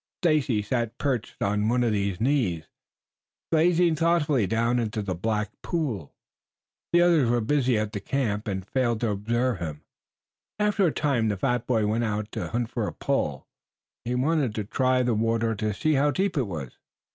Stacy 0.23 0.63
sat 0.63 0.97
perched 0.97 1.43
on 1.43 1.69
one 1.69 1.83
of 1.83 1.91
these 1.91 2.19
knees 2.19 2.65
gazing 3.53 3.95
thoughtfully 3.97 4.47
down 4.47 4.79
into 4.79 5.03
the 5.03 5.13
black 5.13 5.51
pool. 5.61 6.11
The 6.91 7.01
others 7.03 7.29
were 7.29 7.39
busy 7.39 7.77
about 7.77 7.91
the 7.93 7.99
camp 7.99 8.47
and 8.47 8.65
failed 8.65 9.01
to 9.01 9.11
observe 9.11 9.59
him. 9.59 9.83
After 10.57 10.87
a 10.87 10.91
time 10.91 11.27
the 11.27 11.37
fat 11.37 11.67
boy 11.67 11.85
went 11.85 12.03
out 12.03 12.31
to 12.31 12.47
hunt 12.47 12.71
for 12.71 12.87
a 12.87 12.93
pole. 12.93 13.45
He 14.03 14.15
wanted 14.15 14.55
to 14.55 14.63
try 14.63 15.03
the 15.03 15.13
water 15.13 15.53
to 15.53 15.71
see 15.71 15.93
how 15.93 16.09
deep 16.09 16.35
it 16.35 16.45
was. 16.47 16.79